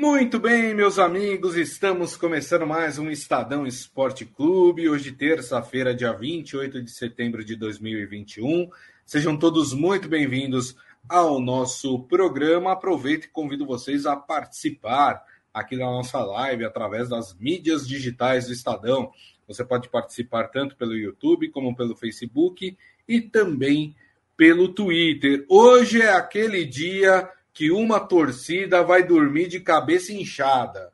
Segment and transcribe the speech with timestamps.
[0.00, 6.80] Muito bem, meus amigos, estamos começando mais um Estadão Esporte Clube, hoje terça-feira, dia 28
[6.80, 8.70] de setembro de 2021.
[9.04, 10.76] Sejam todos muito bem-vindos
[11.08, 12.70] ao nosso programa.
[12.70, 15.20] Aproveito e convido vocês a participar
[15.52, 19.10] aqui da nossa live através das mídias digitais do Estadão.
[19.48, 22.78] Você pode participar tanto pelo YouTube como pelo Facebook
[23.08, 23.96] e também
[24.36, 25.44] pelo Twitter.
[25.48, 30.92] Hoje é aquele dia que uma torcida vai dormir de cabeça inchada.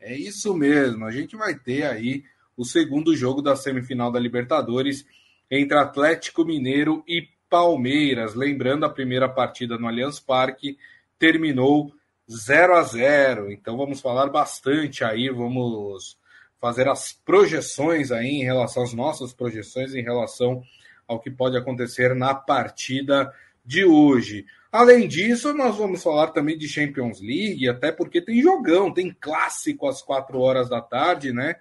[0.00, 1.04] É isso mesmo.
[1.04, 2.24] A gente vai ter aí
[2.56, 5.04] o segundo jogo da semifinal da Libertadores
[5.50, 8.34] entre Atlético Mineiro e Palmeiras.
[8.34, 10.76] Lembrando, a primeira partida no Allianz Parque
[11.18, 11.92] terminou
[12.30, 13.50] 0 a 0.
[13.50, 16.18] Então vamos falar bastante aí, vamos
[16.60, 20.62] fazer as projeções aí em relação às nossas projeções em relação
[21.06, 23.32] ao que pode acontecer na partida
[23.64, 24.46] de hoje.
[24.74, 29.86] Além disso, nós vamos falar também de Champions League, até porque tem jogão, tem clássico
[29.86, 31.54] às quatro horas da tarde, né?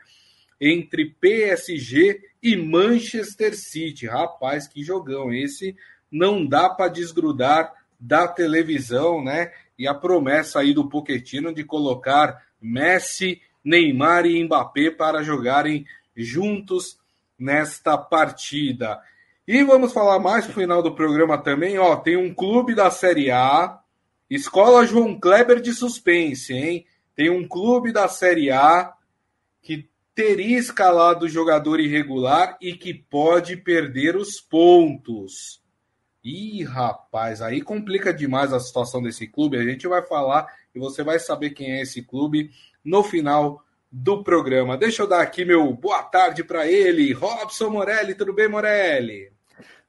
[0.60, 4.08] Entre PSG e Manchester City.
[4.08, 5.32] Rapaz, que jogão!
[5.32, 5.76] Esse
[6.12, 9.52] não dá para desgrudar da televisão, né?
[9.78, 15.86] E a promessa aí do Pochettino de colocar Messi, Neymar e Mbappé para jogarem
[16.18, 16.98] juntos
[17.38, 19.00] nesta partida.
[19.46, 23.30] E vamos falar mais no final do programa também, ó, tem um clube da Série
[23.30, 23.78] A,
[24.30, 26.86] Escola João Kleber de suspense, hein?
[27.14, 28.94] Tem um clube da Série A
[29.62, 35.62] que teria escalado jogador irregular e que pode perder os pontos.
[36.24, 39.58] Ih, rapaz, aí complica demais a situação desse clube.
[39.58, 42.50] A gente vai falar e você vai saber quem é esse clube
[42.82, 44.78] no final do programa.
[44.78, 48.16] Deixa eu dar aqui meu boa tarde para ele, Robson Morelli.
[48.16, 49.33] Tudo bem, Morelli?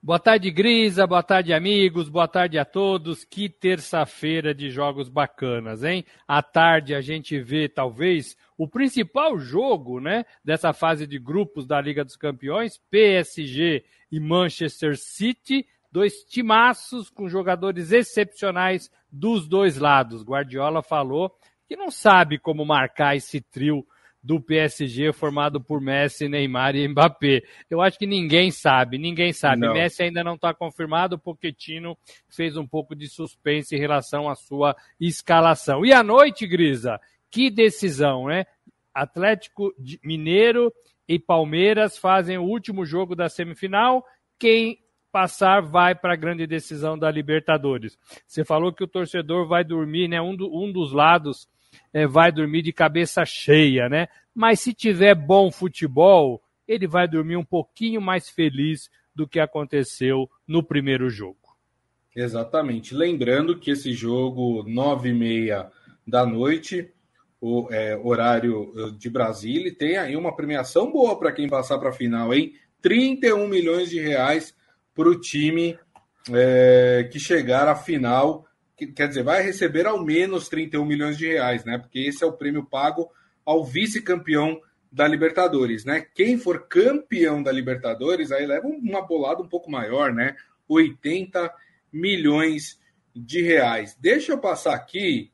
[0.04, 1.06] Boa tarde, Grisa.
[1.06, 2.10] Boa tarde, amigos.
[2.10, 3.24] Boa tarde a todos.
[3.24, 6.04] Que terça-feira de jogos bacanas, hein?
[6.28, 11.80] À tarde a gente vê, talvez, o principal jogo, né, dessa fase de grupos da
[11.80, 13.82] Liga dos Campeões, PSG
[14.12, 20.22] e Manchester City, dois timaços com jogadores excepcionais dos dois lados.
[20.22, 21.34] Guardiola falou
[21.66, 23.86] que não sabe como marcar esse trio
[24.24, 27.42] do PSG formado por Messi, Neymar e Mbappé.
[27.68, 29.60] Eu acho que ninguém sabe, ninguém sabe.
[29.60, 29.74] Não.
[29.74, 31.94] Messi ainda não está confirmado, o Pochettino
[32.26, 35.84] fez um pouco de suspense em relação à sua escalação.
[35.84, 36.98] E à noite, Grisa,
[37.30, 38.46] que decisão, né?
[38.94, 40.72] Atlético Mineiro
[41.06, 44.02] e Palmeiras fazem o último jogo da semifinal.
[44.38, 44.78] Quem
[45.12, 47.98] passar vai para a grande decisão da Libertadores.
[48.26, 50.20] Você falou que o torcedor vai dormir, né?
[50.22, 51.46] Um, do, um dos lados
[51.94, 54.08] é, vai dormir de cabeça cheia, né?
[54.34, 60.28] Mas se tiver bom futebol, ele vai dormir um pouquinho mais feliz do que aconteceu
[60.46, 61.38] no primeiro jogo.
[62.14, 62.94] Exatamente.
[62.94, 65.70] Lembrando que esse jogo, nove e meia
[66.06, 66.90] da noite,
[67.40, 71.90] o é, horário eh, de Brasília, tem aí uma premiação boa para quem passar para
[71.90, 72.54] a final, hein?
[72.82, 74.54] 31 milhões de reais
[74.94, 75.78] para o time
[76.32, 78.46] é, que chegar à final
[78.76, 81.78] quer dizer, vai receber ao menos 31 milhões de reais, né?
[81.78, 83.10] Porque esse é o prêmio pago
[83.44, 86.06] ao vice-campeão da Libertadores, né?
[86.14, 90.36] Quem for campeão da Libertadores, aí leva uma bolada um pouco maior, né?
[90.68, 91.52] 80
[91.92, 92.80] milhões
[93.14, 93.96] de reais.
[94.00, 95.30] Deixa eu passar aqui.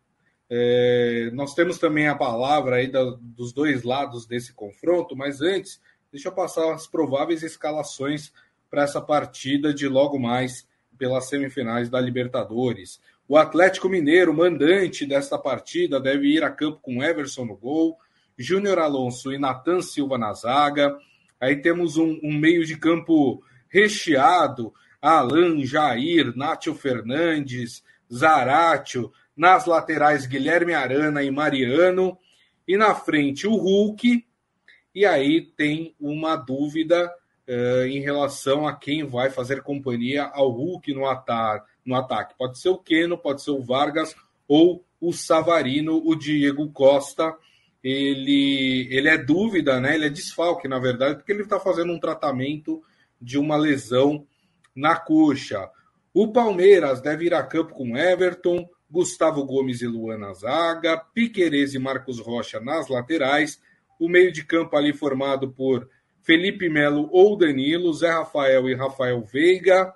[0.48, 5.80] É, nós temos também a palavra aí da, dos dois lados desse confronto, mas antes,
[6.10, 8.32] deixa eu passar as prováveis escalações
[8.68, 10.66] para essa partida de logo mais
[10.98, 13.00] pelas semifinais da Libertadores.
[13.30, 17.96] O Atlético Mineiro, mandante desta partida, deve ir a campo com Everson no gol,
[18.36, 20.98] Júnior Alonso e Natan Silva na zaga.
[21.40, 29.12] Aí temos um, um meio de campo recheado: Alan, Jair, Nátio Fernandes, Zaratio.
[29.36, 32.18] Nas laterais, Guilherme Arana e Mariano.
[32.66, 34.26] E na frente, o Hulk.
[34.92, 37.08] E aí tem uma dúvida
[37.46, 42.34] uh, em relação a quem vai fazer companhia ao Hulk no ataque no ataque.
[42.36, 44.14] Pode ser o Keno, pode ser o Vargas
[44.46, 47.34] ou o Savarino, o Diego Costa.
[47.82, 49.94] Ele, ele é dúvida, né?
[49.94, 52.82] Ele é desfalque, na verdade, porque ele está fazendo um tratamento
[53.20, 54.26] de uma lesão
[54.74, 55.70] na coxa.
[56.12, 61.78] O Palmeiras deve ir a campo com Everton, Gustavo Gomes e Luana Zaga, Piquerez e
[61.78, 63.60] Marcos Rocha nas laterais,
[63.98, 65.88] o meio de campo ali formado por
[66.22, 69.94] Felipe Melo ou Danilo, Zé Rafael e Rafael Veiga,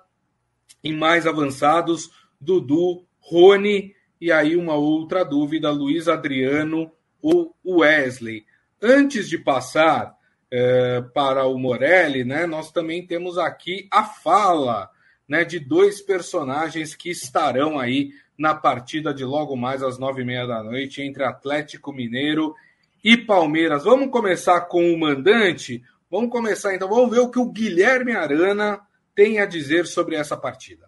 [0.85, 8.45] em mais avançados, Dudu, Rony e aí uma outra dúvida, Luiz Adriano ou Wesley.
[8.79, 10.15] Antes de passar
[10.51, 14.89] é, para o Morelli, né, nós também temos aqui a fala
[15.27, 20.25] né, de dois personagens que estarão aí na partida de logo mais às nove e
[20.25, 22.53] meia da noite entre Atlético Mineiro
[23.03, 23.83] e Palmeiras.
[23.83, 25.81] Vamos começar com o mandante.
[26.11, 26.87] Vamos começar então.
[26.87, 28.81] Vamos ver o que o Guilherme Arana
[29.15, 30.87] tem a dizer sobre essa partida.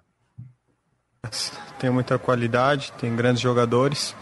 [1.79, 4.15] Tem muita qualidade, tem grandes jogadores.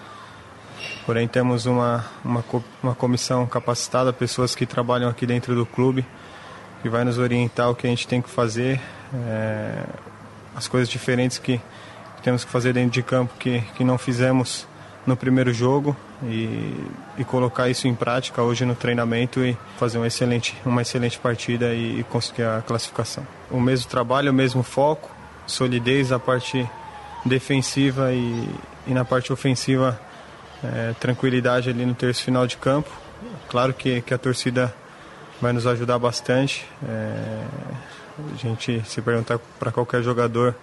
[1.06, 2.44] Porém, temos uma, uma,
[2.82, 6.06] uma comissão capacitada, pessoas que trabalham aqui dentro do clube,
[6.82, 8.80] que vai nos orientar o que a gente tem que fazer,
[9.14, 9.86] é,
[10.56, 11.60] as coisas diferentes que,
[12.24, 14.68] temos que fazer dentro de campo que, que não fizemos
[15.06, 16.74] no primeiro jogo e,
[17.18, 21.74] e, colocar isso em prática hoje no treinamento e fazer uma excelente, uma excelente partida
[21.74, 23.26] e, e conseguir a classificação.
[23.52, 25.12] O mesmo trabalho, o mesmo foco,
[25.46, 26.68] solidez a parte
[27.24, 28.50] defensiva e,
[28.88, 30.00] e na parte ofensiva
[30.64, 32.90] é, tranquilidade ali no terço final de campo.
[33.48, 34.74] Claro que, que a torcida
[35.40, 36.66] vai nos ajudar bastante.
[36.88, 37.44] É,
[38.34, 40.56] a gente, se perguntar para qualquer jogador,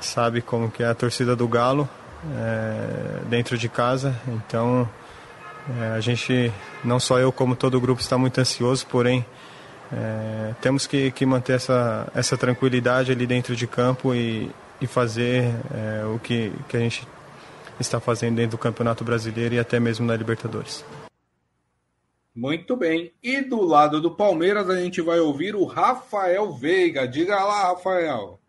[0.00, 1.88] sabe como que é a torcida do Galo
[2.36, 4.18] é, dentro de casa.
[4.28, 4.88] Então,
[5.80, 6.52] é, a gente,
[6.84, 9.24] não só eu, como todo o grupo, está muito ansioso, porém,
[9.92, 15.54] é, temos que, que manter essa, essa tranquilidade ali dentro de campo e, e fazer
[15.74, 17.06] é, o que, que a gente
[17.78, 20.84] está fazendo dentro do Campeonato Brasileiro e até mesmo na Libertadores.
[22.34, 23.12] Muito bem.
[23.22, 27.06] E do lado do Palmeiras, a gente vai ouvir o Rafael Veiga.
[27.06, 28.40] Diga lá, Rafael.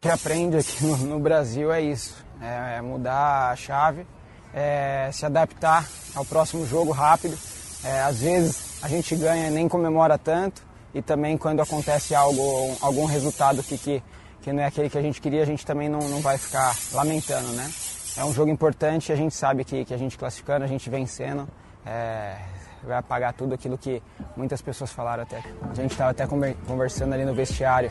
[0.00, 4.06] Que aprende aqui no, no Brasil é isso: é, é mudar a chave,
[4.52, 7.36] é se adaptar ao próximo jogo rápido.
[7.84, 10.62] É, às vezes a gente ganha e nem comemora tanto,
[10.94, 14.02] e também quando acontece algo, algum resultado que, que,
[14.42, 16.74] que não é aquele que a gente queria, a gente também não, não vai ficar
[16.92, 17.70] lamentando, né?
[18.18, 21.48] É um jogo importante, a gente sabe que, que a gente classificando, a gente vencendo.
[21.84, 22.36] É,
[22.82, 24.02] vai apagar tudo aquilo que
[24.36, 25.42] muitas pessoas falaram até.
[25.70, 27.90] A gente estava até conversando ali no vestiário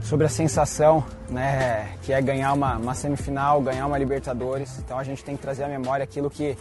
[0.00, 4.78] sobre a sensação, né, que é ganhar uma, uma, semifinal, ganhar uma Libertadores.
[4.78, 6.56] Então a gente tem que trazer à memória aquilo que,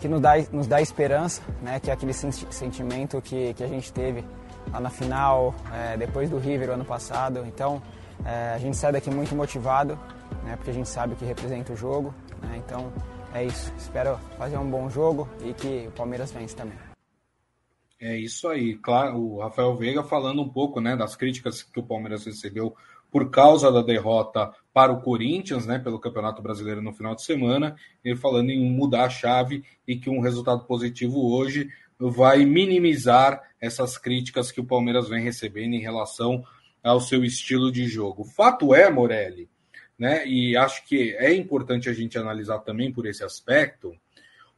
[0.00, 3.92] que nos, dá, nos dá esperança, né, que é aquele sentimento que, que a gente
[3.92, 4.24] teve
[4.72, 7.44] lá na final, é, depois do River ano passado.
[7.46, 7.82] Então
[8.24, 9.98] é, a gente sai daqui muito motivado,
[10.44, 12.14] né, porque a gente sabe que representa o jogo.
[12.42, 12.92] Né, então
[13.32, 13.72] é isso.
[13.78, 16.93] Espero fazer um bom jogo e que o Palmeiras vence também.
[18.00, 18.74] É isso aí.
[18.76, 22.74] Claro, o Rafael Veiga falando um pouco né, das críticas que o Palmeiras recebeu
[23.10, 27.76] por causa da derrota para o Corinthians, né, pelo Campeonato Brasileiro no final de semana,
[28.04, 33.96] ele falando em mudar a chave e que um resultado positivo hoje vai minimizar essas
[33.96, 36.42] críticas que o Palmeiras vem recebendo em relação
[36.82, 38.24] ao seu estilo de jogo.
[38.24, 39.48] Fato é, Morelli,
[39.96, 43.94] né, e acho que é importante a gente analisar também por esse aspecto,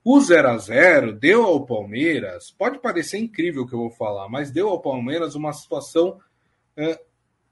[0.09, 4.29] o 0 a 0 deu ao Palmeiras, pode parecer incrível o que eu vou falar,
[4.29, 6.21] mas deu ao Palmeiras uma situação
[6.77, 7.01] é,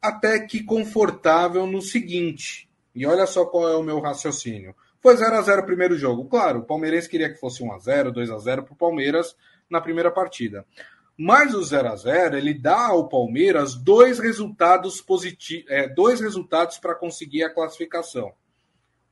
[0.00, 2.70] até que confortável no seguinte.
[2.94, 4.72] E olha só qual é o meu raciocínio.
[5.02, 6.26] Foi 0 a 0 o primeiro jogo.
[6.26, 9.34] Claro, o Palmeirense queria que fosse 1 a 0 2 a 0 para o Palmeiras
[9.68, 10.64] na primeira partida.
[11.18, 16.78] Mas o 0 a 0 ele dá ao Palmeiras dois resultados positivos, é, dois resultados
[16.78, 18.32] para conseguir a classificação.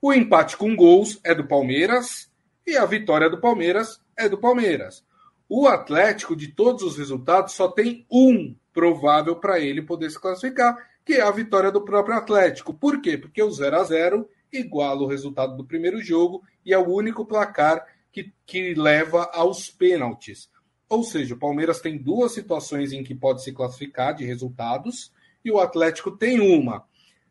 [0.01, 2.31] O empate com gols é do Palmeiras
[2.67, 5.05] e a vitória do Palmeiras é do Palmeiras.
[5.49, 10.77] O Atlético, de todos os resultados, só tem um provável para ele poder se classificar,
[11.05, 12.73] que é a vitória do próprio Atlético.
[12.73, 13.19] Por quê?
[13.19, 17.25] Porque o 0 a 0 iguala o resultado do primeiro jogo e é o único
[17.25, 20.49] placar que, que leva aos pênaltis.
[20.89, 25.13] Ou seja, o Palmeiras tem duas situações em que pode se classificar de resultados
[25.45, 26.85] e o Atlético tem uma.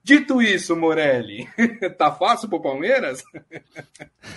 [0.03, 1.47] Dito isso, Morelli,
[1.97, 3.23] tá fácil pro Palmeiras?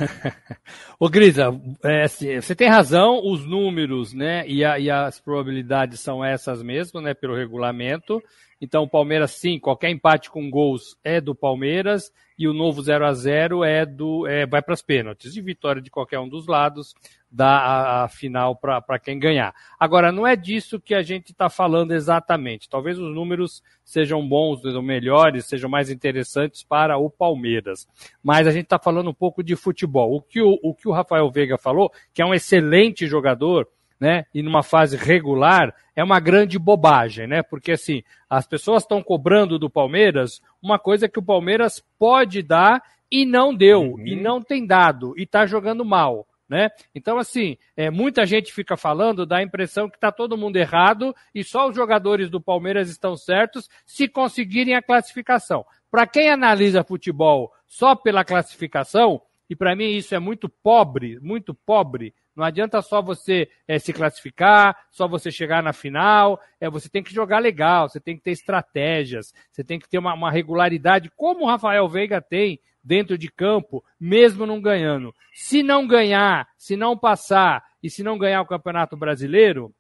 [1.01, 6.01] Ô, Grisa, é, assim, você tem razão, os números, né, e, a, e, as probabilidades
[6.01, 8.23] são essas mesmo, né, pelo regulamento.
[8.61, 13.07] Então, o Palmeiras, sim, qualquer empate com gols é do Palmeiras e o novo 0
[13.07, 15.37] a 0 é do é, vai para as pênaltis.
[15.37, 16.95] E vitória de qualquer um dos lados
[17.31, 19.55] dá a, a final para quem ganhar.
[19.79, 22.69] Agora, não é disso que a gente está falando exatamente.
[22.69, 27.89] Talvez os números sejam bons, ou melhores, sejam mais interessantes para o Palmeiras.
[28.23, 30.15] Mas a gente está falando um pouco de futebol.
[30.15, 33.69] O que o, o que o Rafael Veiga falou, que é um excelente jogador,
[34.05, 37.43] né, e numa fase regular, é uma grande bobagem, né?
[37.43, 42.83] Porque assim, as pessoas estão cobrando do Palmeiras uma coisa que o Palmeiras pode dar
[43.11, 44.07] e não deu, uhum.
[44.07, 46.27] e não tem dado, e está jogando mal.
[46.47, 46.69] Né?
[46.95, 51.17] Então, assim, é, muita gente fica falando, dá a impressão que está todo mundo errado
[51.35, 55.65] e só os jogadores do Palmeiras estão certos se conseguirem a classificação.
[55.91, 61.55] Para quem analisa futebol só pela classificação, E para mim isso é muito pobre, muito
[61.55, 62.15] pobre.
[62.35, 66.41] Não adianta só você é, se classificar, só você chegar na final.
[66.61, 69.99] É, você tem que jogar legal, você tem que ter estratégias, você tem que ter
[69.99, 75.15] uma, uma regularidade, como o Rafael Veiga tem dentro de campo, mesmo não ganhando.
[75.33, 79.75] Se não ganhar, se não passar e se não ganhar o Campeonato Brasileiro,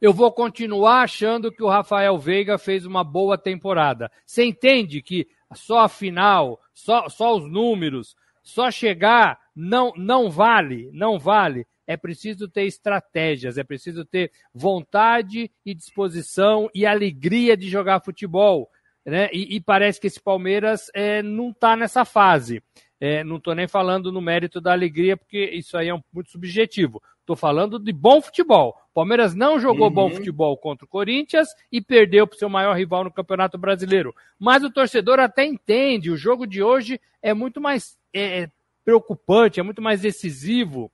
[0.00, 4.10] eu vou continuar achando que o Rafael Veiga fez uma boa temporada.
[4.24, 10.90] Você entende que só a final, só, só os números, só chegar não, não vale,
[10.92, 11.66] não vale.
[11.86, 18.68] É preciso ter estratégias, é preciso ter vontade e disposição e alegria de jogar futebol.
[19.04, 19.30] Né?
[19.32, 22.62] E, e parece que esse Palmeiras é, não está nessa fase.
[23.00, 26.30] É, não estou nem falando no mérito da alegria, porque isso aí é um, muito
[26.30, 27.00] subjetivo.
[27.20, 28.74] Estou falando de bom futebol.
[28.94, 29.92] Palmeiras não jogou uhum.
[29.92, 34.14] bom futebol contra o Corinthians e perdeu para o seu maior rival no Campeonato Brasileiro.
[34.38, 36.10] Mas o torcedor até entende.
[36.10, 38.50] O jogo de hoje é muito mais é, é,
[38.86, 40.92] preocupante, é muito mais decisivo,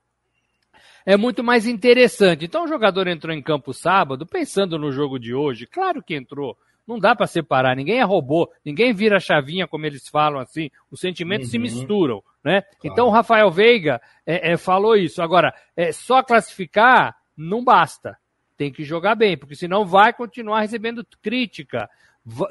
[1.05, 2.43] é muito mais interessante.
[2.43, 5.67] Então o jogador entrou em campo sábado pensando no jogo de hoje.
[5.67, 6.57] Claro que entrou.
[6.87, 10.99] Não dá para separar, ninguém é robô, ninguém vira chavinha, como eles falam assim, os
[10.99, 11.51] sentimentos uhum.
[11.51, 12.61] se misturam, né?
[12.61, 12.77] Claro.
[12.83, 15.21] Então o Rafael Veiga é, é, falou isso.
[15.21, 18.17] Agora, é, só classificar não basta,
[18.57, 21.89] tem que jogar bem, porque senão vai continuar recebendo crítica,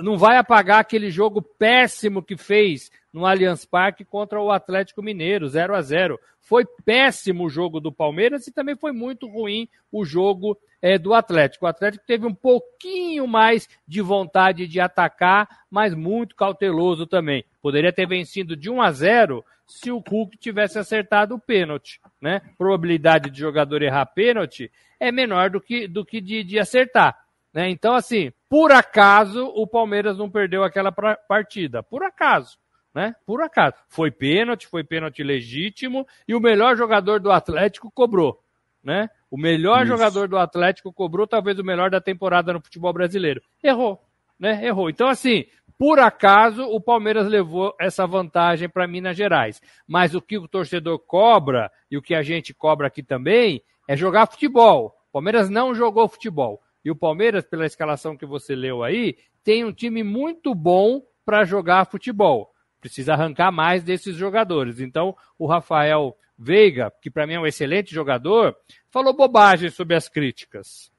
[0.01, 5.49] não vai apagar aquele jogo péssimo que fez no Allianz Parque contra o Atlético Mineiro,
[5.49, 10.05] 0 a 0 Foi péssimo o jogo do Palmeiras e também foi muito ruim o
[10.05, 11.65] jogo é, do Atlético.
[11.65, 17.45] O Atlético teve um pouquinho mais de vontade de atacar, mas muito cauteloso também.
[17.63, 22.43] Poderia ter vencido de 1 a 0 se o Hulk tivesse acertado o pênalti, né?
[22.59, 27.17] Probabilidade de jogador errar pênalti é menor do que, do que de, de acertar.
[27.53, 27.69] Né?
[27.71, 31.83] Então, assim, por acaso o Palmeiras não perdeu aquela partida.
[31.83, 32.59] Por acaso.
[32.95, 33.15] Né?
[33.25, 33.77] Por acaso.
[33.89, 38.45] Foi pênalti, foi pênalti legítimo e o melhor jogador do Atlético cobrou.
[38.85, 39.09] Né?
[39.31, 39.87] O melhor Isso.
[39.87, 43.41] jogador do Atlético cobrou talvez o melhor da temporada no futebol brasileiro.
[43.65, 43.99] Errou.
[44.39, 44.67] Né?
[44.67, 44.91] Errou.
[44.91, 45.47] Então, assim,
[45.79, 49.63] por acaso o Palmeiras levou essa vantagem para Minas Gerais.
[49.89, 53.97] Mas o que o torcedor cobra e o que a gente cobra aqui também é
[53.97, 54.95] jogar futebol.
[55.09, 56.61] O Palmeiras não jogou futebol.
[56.85, 61.45] E o Palmeiras, pela escalação que você leu aí, tem um time muito bom para
[61.45, 62.53] jogar futebol.
[62.81, 64.81] Precisa arrancar mais desses jogadores.
[64.81, 68.57] Então, o Rafael Veiga, que para mim é um excelente jogador,
[68.91, 70.91] falou bobagem sobre as críticas.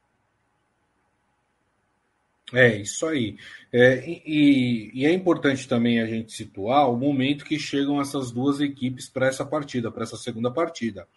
[2.54, 3.36] É, isso aí.
[3.72, 8.60] É, e, e, é importante também a gente situar o momento que chegam essas duas
[8.62, 11.08] equipes para essa partida, para essa segunda partida.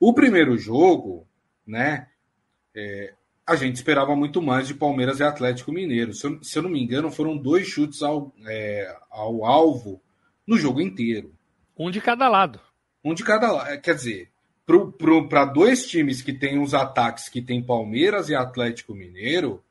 [0.00, 1.28] O primeiro jogo,
[1.66, 2.08] né?
[2.74, 3.12] É,
[3.46, 6.14] a gente esperava muito mais de Palmeiras e Atlético Mineiro.
[6.14, 10.00] Se eu, se eu não me engano, foram dois chutes ao, é, ao alvo
[10.46, 11.34] no jogo inteiro.
[11.76, 12.60] Um de cada lado.
[13.04, 13.70] Um de cada lado.
[13.70, 14.30] É, quer dizer,
[15.28, 19.62] para dois times que têm os ataques que tem Palmeiras e Atlético Mineiro,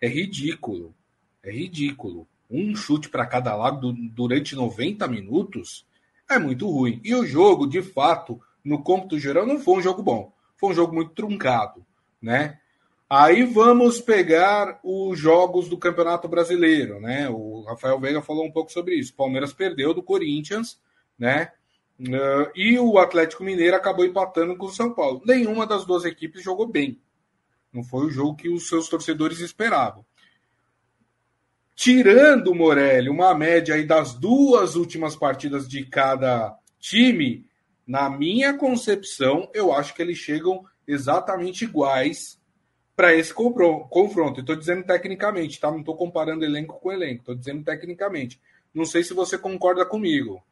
[0.00, 0.94] é ridículo.
[1.42, 2.26] É ridículo.
[2.50, 5.86] Um chute para cada lado durante 90 minutos
[6.28, 7.00] é muito ruim.
[7.04, 10.32] E o jogo, de fato, no cômputo geral, não foi um jogo bom.
[10.56, 11.84] Foi um jogo muito truncado,
[12.20, 12.58] né?
[13.08, 17.28] Aí vamos pegar os jogos do Campeonato Brasileiro, né?
[17.28, 19.14] O Rafael Veiga falou um pouco sobre isso.
[19.14, 20.80] Palmeiras perdeu do Corinthians,
[21.16, 21.52] né?
[22.00, 25.22] Uh, e o Atlético Mineiro acabou empatando com o São Paulo.
[25.24, 27.00] Nenhuma das duas equipes jogou bem.
[27.72, 30.04] Não foi o jogo que os seus torcedores esperavam.
[31.76, 37.46] Tirando Morelli, uma média aí das duas últimas partidas de cada time,
[37.86, 42.40] na minha concepção, eu acho que eles chegam exatamente iguais
[42.96, 44.40] para esse confronto.
[44.40, 45.70] Estou dizendo tecnicamente, tá?
[45.70, 48.40] Não estou comparando elenco com elenco, estou dizendo tecnicamente.
[48.74, 50.42] Não sei se você concorda comigo.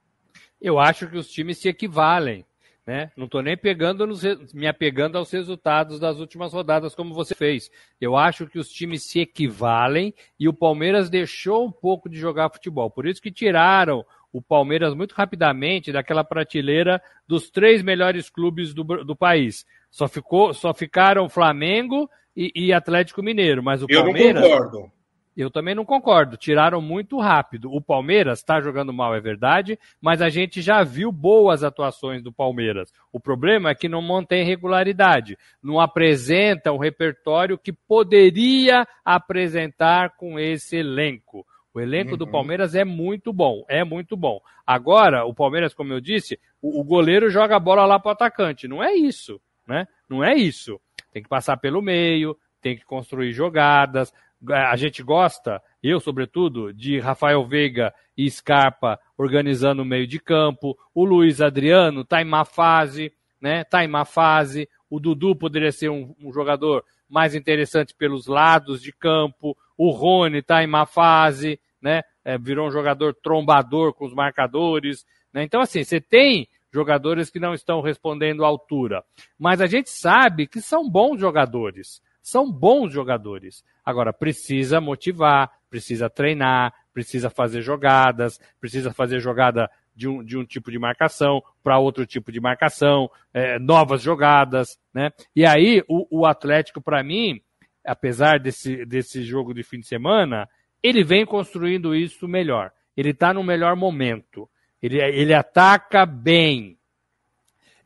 [0.61, 2.45] Eu acho que os times se equivalem.
[2.87, 3.11] Né?
[3.17, 4.23] Não estou nem pegando nos,
[4.53, 7.71] me apegando aos resultados das últimas rodadas, como você fez.
[7.99, 12.51] Eu acho que os times se equivalem e o Palmeiras deixou um pouco de jogar
[12.51, 12.91] futebol.
[12.91, 18.85] Por isso que tiraram o Palmeiras muito rapidamente daquela prateleira dos três melhores clubes do,
[19.03, 19.65] do país.
[19.91, 24.43] Só, ficou, só ficaram Flamengo e, e Atlético Mineiro, mas o eu Palmeiras.
[24.43, 24.93] Eu não concordo.
[25.37, 26.37] Eu também não concordo.
[26.37, 27.73] Tiraram muito rápido.
[27.73, 32.33] O Palmeiras está jogando mal, é verdade, mas a gente já viu boas atuações do
[32.33, 32.93] Palmeiras.
[33.13, 40.39] O problema é que não mantém regularidade, não apresenta o repertório que poderia apresentar com
[40.39, 41.45] esse elenco.
[41.75, 42.19] O elenco uhum.
[42.19, 44.41] do Palmeiras é muito bom, é muito bom.
[44.65, 48.13] Agora, o Palmeiras, como eu disse, o, o goleiro joga a bola lá para o
[48.13, 48.69] atacante.
[48.69, 49.89] Não é isso, né?
[50.09, 50.81] Não é isso.
[51.15, 54.13] Tem que passar pelo meio, tem que construir jogadas,
[54.51, 60.77] a gente gosta, eu sobretudo, de Rafael Veiga e Scarpa organizando o meio de campo,
[60.93, 63.61] o Luiz Adriano está em má fase, né?
[63.61, 68.83] Está em má fase, o Dudu poderia ser um, um jogador mais interessante pelos lados
[68.83, 72.03] de campo, o Rony está em má fase, né?
[72.25, 75.45] É, virou um jogador trombador com os marcadores, né?
[75.45, 79.03] Então, assim, você tem jogadores que não estão respondendo à altura,
[79.39, 83.63] mas a gente sabe que são bons jogadores são bons jogadores.
[83.85, 90.45] Agora, precisa motivar, precisa treinar, precisa fazer jogadas, precisa fazer jogada de um, de um
[90.45, 95.11] tipo de marcação para outro tipo de marcação, é, novas jogadas, né?
[95.37, 97.43] E aí, o, o Atlético, para mim,
[97.85, 100.49] apesar desse, desse jogo de fim de semana,
[100.83, 102.73] ele vem construindo isso melhor.
[102.97, 104.49] Ele está no melhor momento.
[104.85, 106.79] Ele, ele ataca bem.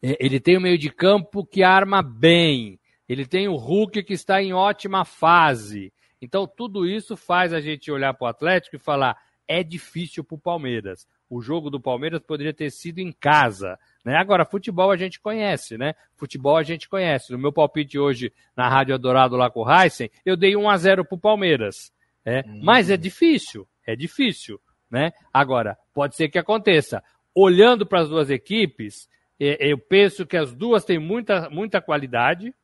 [0.03, 2.81] É, ele tem o meio de campo que arma bem.
[3.09, 5.93] Ele tem o Hulk que está em ótima fase.
[6.21, 10.35] Então, tudo isso faz a gente olhar para o Atlético e falar: é difícil para
[10.35, 11.07] o Palmeiras.
[11.31, 13.79] O jogo do Palmeiras poderia ter sido em casa.
[14.05, 14.17] Né?
[14.17, 15.95] Agora, futebol a gente conhece, né?
[16.17, 17.31] Futebol a gente conhece.
[17.31, 20.77] No meu palpite hoje na Rádio Adorado lá com o Heisen, eu dei 1 a
[20.77, 21.93] 0 para o Palmeiras.
[22.27, 22.43] Né?
[22.45, 22.61] Hum.
[22.65, 24.61] Mas é difícil, é difícil.
[24.91, 25.13] Né?
[25.33, 27.03] Agora, pode ser que aconteça.
[27.35, 32.55] Olhando para as duas equipes, é, eu penso que as duas têm muita, muita qualidade,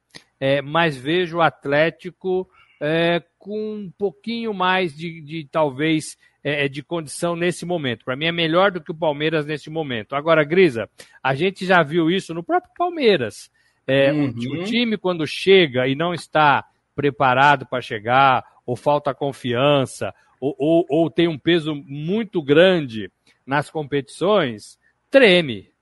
[0.41, 2.49] é, mas vejo o Atlético
[2.81, 8.05] é, com um pouquinho mais de, de talvez é, é de condição nesse momento.
[8.05, 10.15] Para mim é melhor do que o Palmeiras nesse momento.
[10.15, 10.89] Agora, Grisa,
[11.23, 13.51] a gente já viu isso no próprio Palmeiras.
[13.87, 14.35] É, uhum.
[14.37, 16.65] o, o time, quando chega e não está
[16.95, 23.11] preparado para chegar, ou falta confiança, ou, ou, ou, tem um peso muito grande
[23.47, 24.79] nas competições,
[25.11, 25.75] treme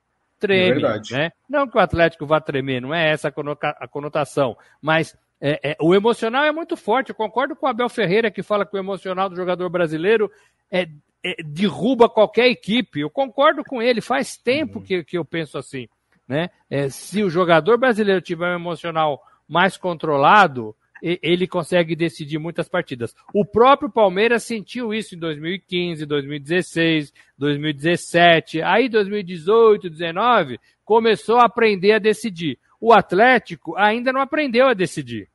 [0.43, 0.83] treme.
[0.83, 1.33] É né?
[1.49, 3.33] Não que o Atlético vá tremer, não é essa
[3.79, 7.11] a conotação, mas é, é, o emocional é muito forte.
[7.11, 10.31] Eu concordo com o Abel Ferreira que fala que o emocional do jogador brasileiro
[10.71, 10.89] é,
[11.23, 13.01] é derruba qualquer equipe.
[13.01, 14.85] Eu concordo com ele, faz tempo uhum.
[14.85, 15.89] que, que eu penso assim.
[16.27, 16.51] Né?
[16.69, 23.15] É, se o jogador brasileiro tiver um emocional mais controlado, ele consegue decidir muitas partidas.
[23.35, 31.93] O próprio Palmeiras sentiu isso em 2015, 2016, 2017, aí 2018, 2019, começou a aprender
[31.93, 32.57] a decidir.
[32.81, 35.29] O Atlético ainda não aprendeu a decidir.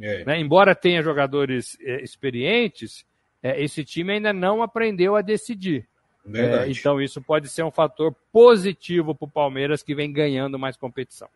[0.00, 0.24] É.
[0.24, 0.40] Né?
[0.40, 3.04] Embora tenha jogadores é, experientes,
[3.42, 5.88] é, esse time ainda não aprendeu a decidir.
[6.32, 10.76] É, então isso pode ser um fator positivo para o Palmeiras que vem ganhando mais
[10.76, 11.28] competição.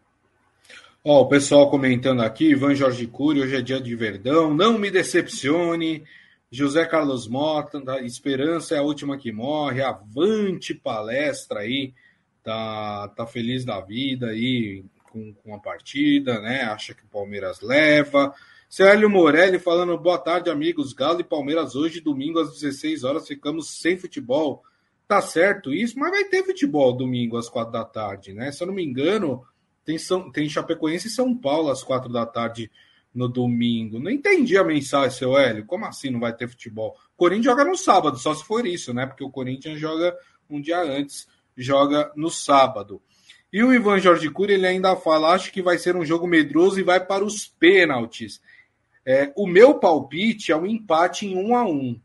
[1.05, 4.89] Ó, o pessoal comentando aqui, Ivan Jorge Cury, hoje é dia de Verdão, não me
[4.89, 6.05] decepcione.
[6.49, 7.83] José Carlos Mota?
[8.05, 11.93] Esperança é a última que morre, avante palestra aí,
[12.45, 16.63] tá, tá feliz da vida aí com, com a partida, né?
[16.63, 18.33] Acha que o Palmeiras leva.
[18.71, 20.93] Célio Morelli falando, boa tarde, amigos.
[20.93, 24.63] Galo e Palmeiras hoje, domingo, às 16 horas, ficamos sem futebol.
[25.09, 28.53] Tá certo isso, mas vai ter futebol domingo às quatro da tarde, né?
[28.53, 29.45] Se eu não me engano,
[29.85, 32.71] tem, São, tem Chapecoense e São Paulo às quatro da tarde
[33.15, 33.99] no domingo.
[33.99, 35.67] Não entendi a mensagem, seu Hélio.
[35.67, 36.97] Como assim não vai ter futebol?
[37.15, 39.07] O Corinthians joga no sábado, só se for isso, né?
[39.07, 40.17] Porque o Corinthians joga
[40.49, 43.03] um dia antes, joga no sábado.
[43.53, 46.81] E o Ivan Jorge Cury, ele ainda fala, acho que vai ser um jogo medroso
[46.81, 48.41] e vai para os pênaltis.
[49.05, 52.01] É, o meu palpite é um empate em 1 um a 1 um.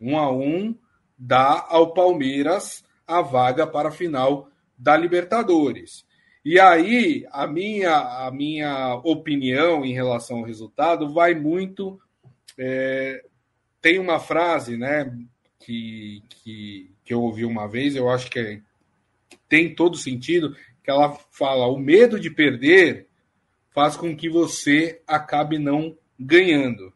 [0.00, 0.74] 1 um a 1
[1.16, 6.05] dá ao Palmeiras a vaga para a final da Libertadores.
[6.48, 7.92] E aí, a minha,
[8.24, 12.00] a minha opinião em relação ao resultado vai muito.
[12.56, 13.20] É,
[13.82, 15.12] tem uma frase né,
[15.58, 18.60] que, que, que eu ouvi uma vez, eu acho que, é,
[19.28, 20.54] que tem todo sentido,
[20.84, 23.08] que ela fala: o medo de perder
[23.74, 26.92] faz com que você acabe não ganhando,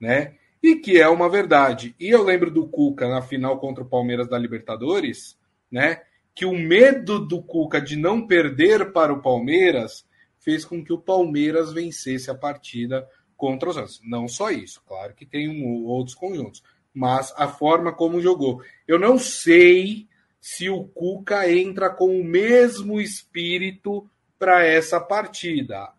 [0.00, 0.36] né?
[0.62, 1.94] E que é uma verdade.
[2.00, 5.38] E eu lembro do Cuca na final contra o Palmeiras da Libertadores,
[5.70, 6.00] né?
[6.38, 10.06] Que o medo do Cuca de não perder para o Palmeiras
[10.38, 14.00] fez com que o Palmeiras vencesse a partida contra os Santos.
[14.04, 16.62] Não só isso, claro que tem um, outros conjuntos,
[16.94, 18.62] mas a forma como jogou.
[18.86, 20.06] Eu não sei
[20.40, 25.92] se o Cuca entra com o mesmo espírito para essa partida,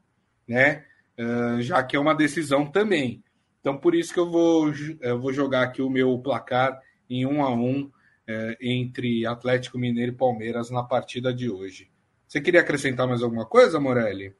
[0.47, 0.85] né?
[1.19, 3.21] Uh, já que é uma decisão também.
[3.59, 4.71] Então, por isso que eu vou,
[5.01, 7.91] eu vou jogar aqui o meu placar em um a um
[8.29, 11.89] é, entre Atlético Mineiro e Palmeiras na partida de hoje.
[12.27, 14.35] Você queria acrescentar mais alguma coisa, Morelli?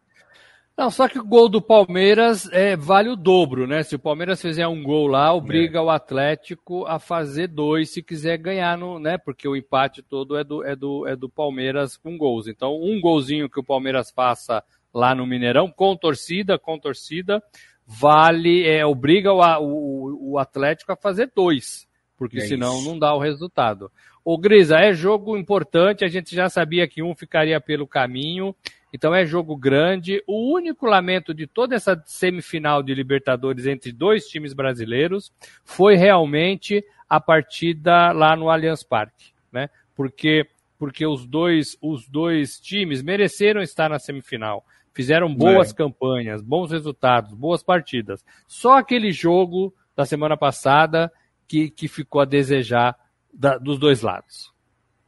[0.77, 3.83] Não, só que o gol do Palmeiras é, vale o dobro, né?
[3.83, 5.81] Se o Palmeiras fizer um gol lá, obriga é.
[5.81, 9.17] o Atlético a fazer dois se quiser ganhar, no, né?
[9.17, 12.47] Porque o empate todo é do, é, do, é do Palmeiras com gols.
[12.47, 17.43] Então, um golzinho que o Palmeiras faça lá no Mineirão, com torcida, com torcida,
[17.85, 21.88] vale, é, obriga o, o, o Atlético a fazer dois,
[22.19, 22.89] porque é senão isso.
[22.89, 23.89] não dá o resultado.
[24.25, 28.53] O Grisa, é jogo importante, a gente já sabia que um ficaria pelo caminho,
[28.93, 30.21] então é jogo grande.
[30.27, 35.31] O único lamento de toda essa semifinal de Libertadores entre dois times brasileiros
[35.63, 39.69] foi realmente a partida lá no Allianz Parque, né?
[39.95, 40.45] Porque
[40.77, 44.65] porque os dois os dois times mereceram estar na semifinal.
[44.93, 45.73] Fizeram boas é.
[45.73, 48.23] campanhas, bons resultados, boas partidas.
[48.47, 51.11] Só aquele jogo da semana passada
[51.49, 52.95] que, que ficou a desejar
[53.33, 54.53] da, dos dois lados.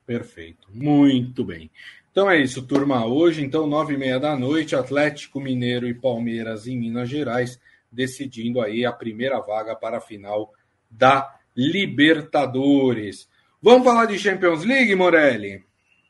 [0.08, 0.67] Perfeito.
[0.73, 1.69] Muito bem.
[2.12, 3.06] Então é isso, turma.
[3.06, 8.60] Hoje, então, nove e meia da noite, Atlético Mineiro e Palmeiras em Minas Gerais, decidindo
[8.60, 10.51] aí a primeira vaga para a final
[10.89, 13.30] da Libertadores.
[13.62, 15.63] Vamos falar de Champions League, Morelli?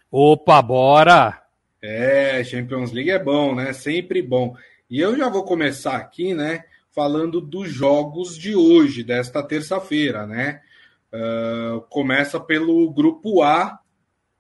[0.10, 1.44] Opa, bora!
[1.82, 3.74] É, Champions League é bom, né?
[3.74, 4.56] Sempre bom.
[4.90, 6.64] E eu já vou começar aqui, né?
[6.94, 10.62] Falando dos jogos de hoje, desta terça-feira, né?
[11.14, 13.80] Uh, começa pelo grupo A,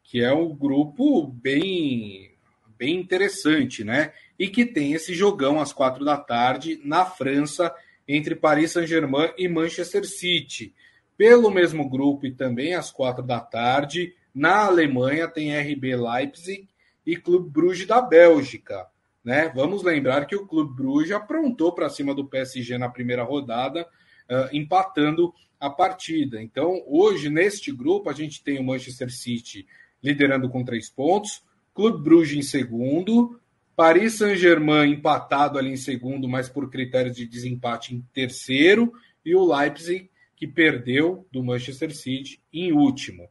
[0.03, 2.35] que é um grupo bem,
[2.77, 4.11] bem interessante, né?
[4.37, 7.73] E que tem esse jogão às quatro da tarde na França
[8.05, 10.75] entre Paris Saint-Germain e Manchester City.
[11.15, 16.67] Pelo mesmo grupo e também às quatro da tarde, na Alemanha tem RB Leipzig
[17.05, 18.90] e Clube Bruges da Bélgica.
[19.23, 19.51] Né?
[19.55, 23.83] Vamos lembrar que o Clube Bruges aprontou para cima do PSG na primeira rodada,
[24.29, 26.41] uh, empatando a partida.
[26.41, 29.67] Então, hoje, neste grupo, a gente tem o Manchester City
[30.03, 33.39] liderando com três pontos, Clube Bruges em segundo,
[33.75, 38.91] Paris Saint-Germain empatado ali em segundo, mas por critérios de desempate em terceiro,
[39.23, 43.29] e o Leipzig, que perdeu do Manchester City em último.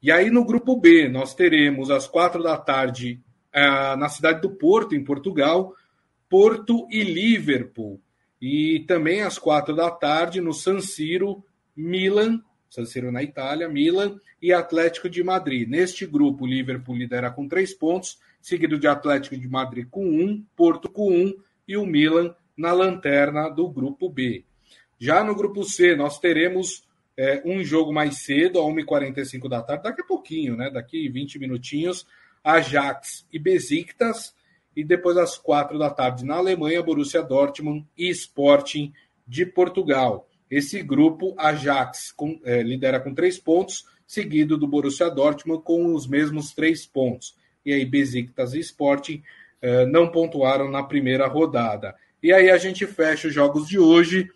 [0.00, 3.20] E aí no grupo B, nós teremos às quatro da tarde
[3.54, 5.74] uh, na cidade do Porto, em Portugal,
[6.28, 8.00] Porto e Liverpool.
[8.40, 11.42] E também às quatro da tarde no San Siro,
[11.76, 12.42] Milan
[12.74, 15.68] San Siro na Itália, Milan e Atlético de Madrid.
[15.68, 20.44] Neste grupo, o Liverpool lidera com três pontos, seguido de Atlético de Madrid com um,
[20.56, 21.32] Porto com um
[21.68, 24.44] e o Milan na lanterna do grupo B.
[24.98, 26.84] Já no grupo C, nós teremos
[27.16, 30.68] é, um jogo mais cedo, a 1h45 da tarde, daqui a pouquinho, né?
[30.68, 32.04] Daqui 20 minutinhos,
[32.44, 34.34] Ajax e Besiktas.
[34.76, 38.92] E depois às quatro da tarde na Alemanha, Borussia Dortmund e Sporting
[39.26, 40.28] de Portugal.
[40.50, 46.06] Esse grupo, Ajax com, é, lidera com três pontos, seguido do Borussia Dortmund com os
[46.06, 47.34] mesmos três pontos.
[47.64, 49.22] E aí Besiktas e Sporting
[49.62, 51.94] é, não pontuaram na primeira rodada.
[52.22, 54.28] E aí a gente fecha os jogos de hoje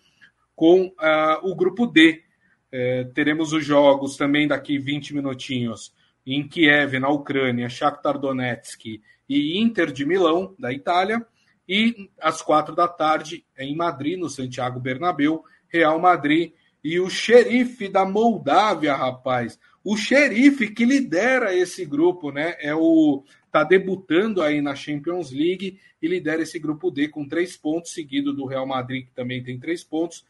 [0.54, 2.22] com ah, o grupo D.
[2.70, 5.92] É, teremos os jogos também daqui 20 minutinhos
[6.34, 11.26] em Kiev, na Ucrânia, Shakhtar Donetsk e Inter de Milão, da Itália.
[11.68, 17.88] E às quatro da tarde, em Madrid, no Santiago Bernabéu, Real Madrid e o xerife
[17.88, 19.58] da Moldávia, rapaz.
[19.84, 22.56] O xerife que lidera esse grupo, né?
[22.60, 23.24] É o.
[23.50, 28.32] tá debutando aí na Champions League e lidera esse grupo D com três pontos, seguido
[28.32, 30.24] do Real Madrid, que também tem três pontos.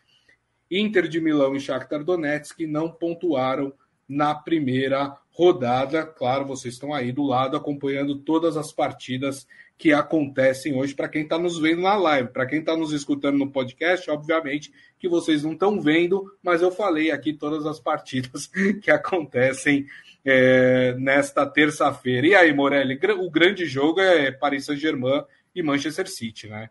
[0.70, 3.72] Inter de Milão e Shakhtar Donetsk não pontuaram
[4.08, 6.04] na primeira rodada.
[6.04, 9.46] Claro, vocês estão aí do lado acompanhando todas as partidas
[9.78, 12.30] que acontecem hoje para quem está nos vendo na live.
[12.30, 16.72] Para quem está nos escutando no podcast, obviamente que vocês não estão vendo, mas eu
[16.72, 18.50] falei aqui todas as partidas
[18.82, 19.86] que acontecem
[20.24, 22.26] é, nesta terça-feira.
[22.26, 25.22] E aí, Morelli, o grande jogo é Paris Saint-Germain
[25.54, 26.68] e Manchester City, né?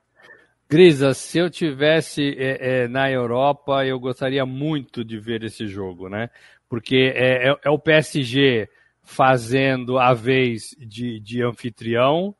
[0.70, 6.10] Grisa, se eu tivesse é, é, na Europa, eu gostaria muito de ver esse jogo,
[6.10, 6.30] né?
[6.70, 8.70] Porque é, é, é o PSG
[9.02, 12.36] fazendo a vez de, de anfitrião,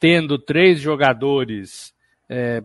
[0.00, 1.94] tendo três jogadores
[2.28, 2.62] é,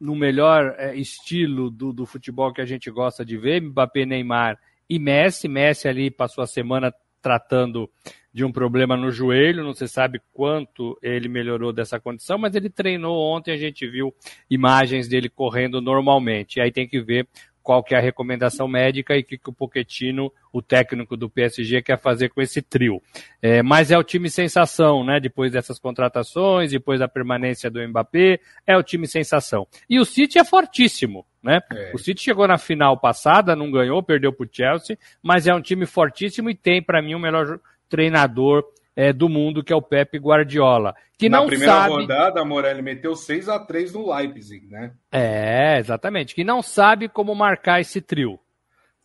[0.00, 4.58] no melhor é, estilo do, do, futebol que a gente gosta de ver, Mbappé, Neymar
[4.88, 5.46] e Messi.
[5.46, 7.88] Messi ali passou a semana tratando
[8.32, 12.70] de um problema no joelho, não se sabe quanto ele melhorou dessa condição, mas ele
[12.70, 14.14] treinou ontem, a gente viu
[14.48, 16.56] imagens dele correndo normalmente.
[16.56, 17.28] E aí tem que ver
[17.70, 21.30] qual que é a recomendação médica e o que, que o Pochettino, o técnico do
[21.30, 23.00] PSG, quer fazer com esse trio.
[23.40, 25.20] É, mas é o time sensação, né?
[25.20, 29.68] Depois dessas contratações, depois da permanência do Mbappé, é o time sensação.
[29.88, 31.60] E o City é fortíssimo, né?
[31.72, 31.92] É.
[31.94, 35.62] O City chegou na final passada, não ganhou, perdeu para o Chelsea, mas é um
[35.62, 38.64] time fortíssimo e tem, para mim, o melhor treinador
[39.00, 40.94] é, do mundo, que é o Pepe Guardiola.
[41.16, 41.94] Que Na não primeira sabe...
[41.94, 44.92] rodada, Morelli meteu 6 a 3 no Leipzig, né?
[45.10, 46.34] É, exatamente.
[46.34, 48.38] Que não sabe como marcar esse trio.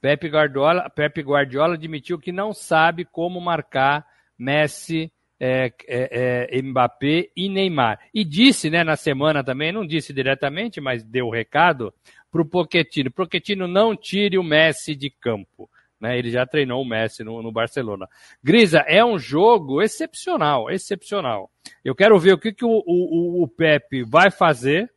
[0.02, 4.06] Pepe Guardiola, Pepe Guardiola admitiu que não sabe como marcar
[4.38, 7.98] Messi, é, é, é, Mbappé e Neymar.
[8.14, 11.94] E disse, né, na semana também, não disse diretamente, mas deu o recado
[12.30, 13.10] para o Pochettino.
[13.10, 15.70] Pochettino não tire o Messi de campo.
[16.00, 16.18] Né?
[16.18, 18.08] Ele já treinou o Messi no, no, Barcelona.
[18.44, 21.50] Grisa, é um jogo excepcional, excepcional.
[21.84, 24.92] Eu quero ver o que, que o, o, o Pepe vai fazer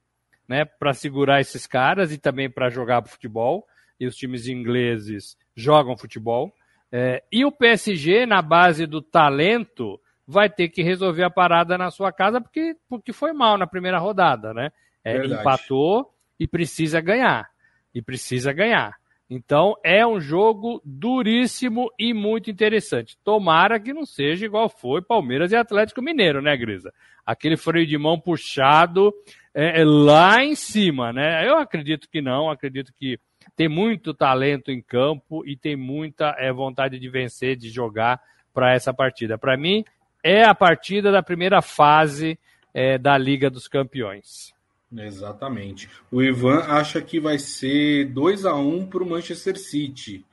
[0.49, 3.67] né, para segurar esses caras e também para jogar futebol.
[4.01, 6.53] E os times ingleses jogam futebol.
[6.91, 11.91] É, e o PSG, na base do talento, vai ter que resolver a parada na
[11.91, 14.71] sua casa porque, porque foi mal na primeira rodada, né?
[15.05, 17.49] É, empatou e precisa ganhar.
[17.95, 18.95] E precisa ganhar.
[19.31, 23.19] Então é um jogo duríssimo e muito interessante.
[23.23, 26.93] Tomara que não seja igual foi Palmeiras e Atlético Mineiro, né, Grisa?
[27.27, 29.13] Aquele freio de mão puxado
[29.55, 31.47] é, é lá em cima, né?
[31.47, 33.21] Eu acredito que não, acredito que
[33.55, 38.21] tem muito talento em campo e tem muita é, vontade de vencer, de jogar
[38.55, 39.37] para essa partida.
[39.37, 39.85] Para mim,
[40.23, 42.39] é a partida da primeira fase
[42.73, 44.55] é, da Liga dos Campeões.
[44.97, 45.89] Exatamente.
[46.11, 50.25] O Ivan acha que vai ser 2 a 1 para o Manchester City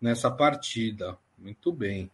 [0.00, 1.18] nessa partida.
[1.38, 2.10] Muito bem.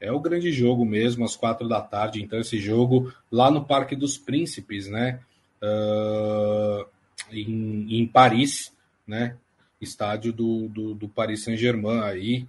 [0.00, 2.22] É o grande jogo mesmo, às quatro da tarde.
[2.22, 5.20] Então, esse jogo lá no Parque dos Príncipes, né?
[5.62, 6.86] Uh,
[7.30, 8.72] em, em, Paris,
[9.06, 9.36] né?
[9.80, 12.46] Estádio do, do, do Paris Saint-Germain aí.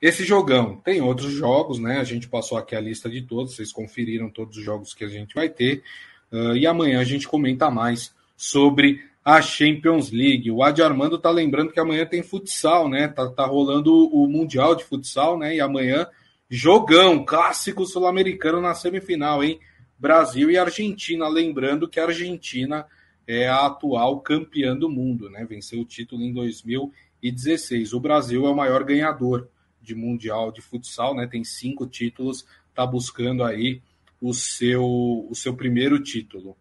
[0.00, 1.98] Esse jogão tem outros jogos, né?
[1.98, 5.08] A gente passou aqui a lista de todos, vocês conferiram todos os jogos que a
[5.08, 5.82] gente vai ter.
[6.32, 10.50] Uh, e amanhã a gente comenta mais sobre a Champions League.
[10.50, 13.08] O Adi Armando está lembrando que amanhã tem futsal, né?
[13.08, 15.56] Tá, tá rolando o Mundial de Futsal, né?
[15.56, 16.06] E amanhã,
[16.48, 19.60] jogão, clássico sul-americano na semifinal, hein?
[19.98, 21.28] Brasil e Argentina.
[21.28, 22.86] Lembrando que a Argentina
[23.26, 25.44] é a atual campeã do mundo, né?
[25.44, 27.92] Venceu o título em 2016.
[27.92, 29.48] O Brasil é o maior ganhador
[29.82, 31.26] de Mundial de Futsal, né?
[31.26, 33.82] Tem cinco títulos, está buscando aí
[34.20, 36.56] o seu, o seu primeiro título,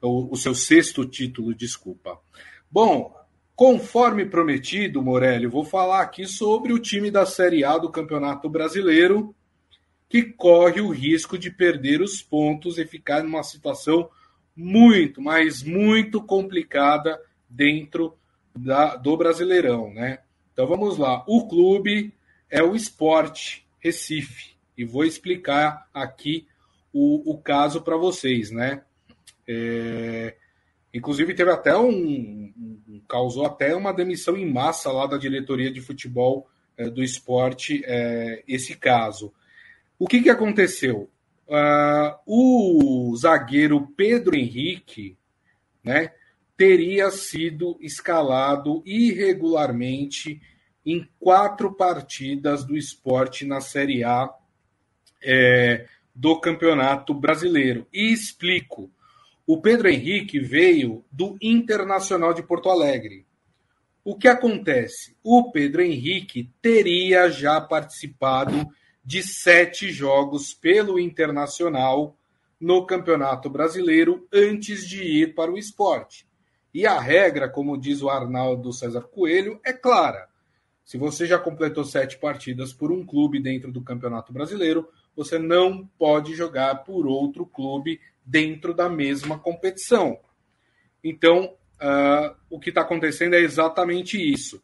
[0.00, 2.18] o, o seu sexto título, desculpa.
[2.70, 3.14] Bom,
[3.54, 9.34] conforme prometido, Morelli, vou falar aqui sobre o time da Série A do Campeonato Brasileiro,
[10.08, 14.08] que corre o risco de perder os pontos e ficar numa situação
[14.56, 18.16] muito, mas muito complicada dentro
[18.56, 20.20] da, do Brasileirão, né?
[20.52, 21.24] Então vamos lá.
[21.28, 22.12] O clube
[22.50, 24.56] é o Esporte Recife.
[24.76, 26.46] E vou explicar aqui
[26.98, 28.82] o, o caso para vocês, né?
[29.46, 30.34] É,
[30.92, 35.80] inclusive teve até um, um, causou até uma demissão em massa lá da diretoria de
[35.80, 39.32] futebol é, do esporte é, esse caso.
[39.98, 41.08] O que, que aconteceu?
[41.46, 45.16] Uh, o zagueiro Pedro Henrique,
[45.82, 46.12] né,
[46.56, 50.42] teria sido escalado irregularmente
[50.84, 54.28] em quatro partidas do esporte na Série A
[55.22, 55.86] é,
[56.18, 57.86] do Campeonato Brasileiro.
[57.92, 58.90] E explico.
[59.46, 63.24] O Pedro Henrique veio do Internacional de Porto Alegre.
[64.04, 65.16] O que acontece?
[65.22, 68.66] O Pedro Henrique teria já participado
[69.04, 72.16] de sete jogos pelo Internacional
[72.60, 76.26] no Campeonato Brasileiro antes de ir para o esporte.
[76.74, 80.28] E a regra, como diz o Arnaldo César Coelho, é clara.
[80.84, 85.84] Se você já completou sete partidas por um clube dentro do Campeonato Brasileiro, você não
[85.98, 90.16] pode jogar por outro clube dentro da mesma competição.
[91.02, 94.62] Então, uh, o que está acontecendo é exatamente isso.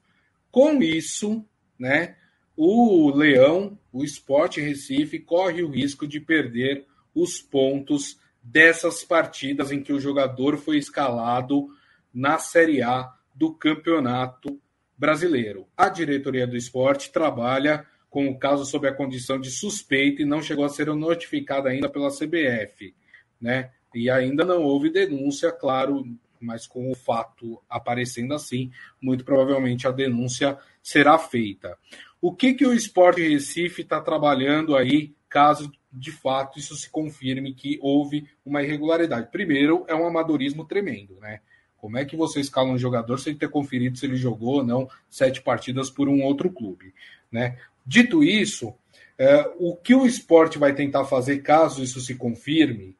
[0.52, 1.44] Com isso,
[1.76, 2.14] né,
[2.56, 9.82] o Leão, o Esporte Recife, corre o risco de perder os pontos dessas partidas em
[9.82, 11.66] que o jogador foi escalado
[12.12, 14.60] na Série A do Campeonato
[14.96, 15.66] brasileiro.
[15.76, 20.40] A diretoria do esporte trabalha com o caso sob a condição de suspeita e não
[20.40, 22.94] chegou a ser notificada ainda pela CBF,
[23.40, 23.72] né?
[23.92, 26.06] E ainda não houve denúncia, claro,
[26.40, 28.70] mas com o fato aparecendo assim,
[29.02, 31.76] muito provavelmente a denúncia será feita.
[32.22, 37.52] O que, que o Esporte Recife está trabalhando aí, caso de fato isso se confirme
[37.52, 39.28] que houve uma irregularidade?
[39.32, 41.40] Primeiro, é um amadorismo tremendo, né?
[41.78, 44.88] Como é que você escala um jogador sem ter conferido se ele jogou ou não
[45.10, 46.94] sete partidas por um outro clube?
[47.30, 47.58] Né?
[47.86, 48.74] Dito isso,
[49.18, 52.96] é, o que o esporte vai tentar fazer, caso isso se confirme,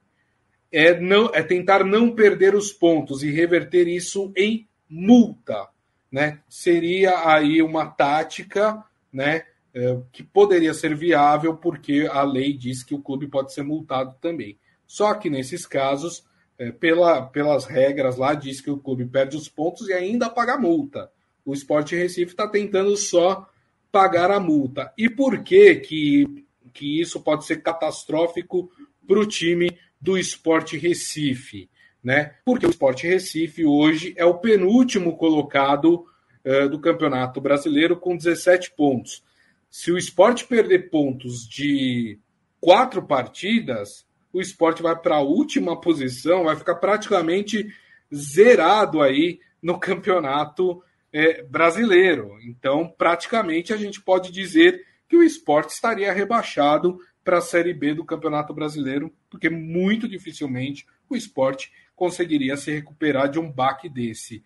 [0.71, 5.69] é, não, é tentar não perder os pontos e reverter isso em multa.
[6.11, 6.41] Né?
[6.49, 12.95] Seria aí uma tática né, é, que poderia ser viável, porque a lei diz que
[12.95, 14.59] o clube pode ser multado também.
[14.87, 16.25] Só que nesses casos
[16.59, 20.57] é, pela, pelas regras lá, diz que o clube perde os pontos e ainda paga
[20.57, 21.11] multa.
[21.45, 23.49] O Esporte Recife está tentando só
[23.95, 24.93] pagar a multa.
[24.99, 28.69] E por que, que, que isso pode ser catastrófico
[29.07, 31.71] para o time do Esporte Recife,
[32.03, 32.35] né?
[32.45, 36.05] Porque o Esporte Recife hoje é o penúltimo colocado
[36.45, 39.23] uh, do Campeonato Brasileiro com 17 pontos.
[39.71, 42.19] Se o esporte perder pontos de
[42.61, 47.69] quatro partidas, o esporte vai para a última posição, vai ficar praticamente
[48.13, 50.83] zerado aí no campeonato
[51.15, 52.37] é, brasileiro.
[52.43, 57.95] Então, praticamente, a gente pode dizer que o esporte estaria rebaixado para a Série B
[57.95, 64.43] do Campeonato Brasileiro, porque muito dificilmente o esporte conseguiria se recuperar de um baque desse.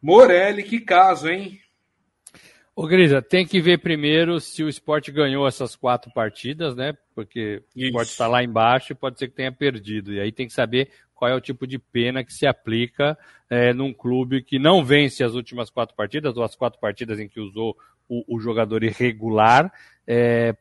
[0.00, 1.60] Morelli, que caso, hein?
[2.78, 6.92] Ô, Grisa, tem que ver primeiro se o esporte ganhou essas quatro partidas, né?
[7.14, 7.86] Porque Isso.
[7.86, 10.12] o esporte está lá embaixo e pode ser que tenha perdido.
[10.12, 13.16] E aí tem que saber qual é o tipo de pena que se aplica
[13.48, 17.26] é, num clube que não vence as últimas quatro partidas, ou as quatro partidas em
[17.26, 17.74] que usou
[18.06, 19.72] o, o jogador irregular,
[20.06, 20.54] é,